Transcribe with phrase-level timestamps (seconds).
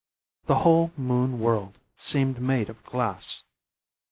[0.47, 3.43] The whole moon world seemed made of glass.